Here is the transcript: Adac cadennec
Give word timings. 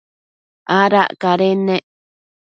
Adac 0.79 1.11
cadennec 1.21 1.85